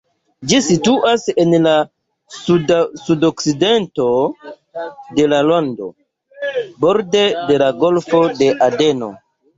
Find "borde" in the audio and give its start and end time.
6.87-7.23